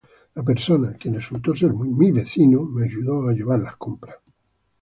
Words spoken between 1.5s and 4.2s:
ser mi vecino, me ayudó a llevar las compras.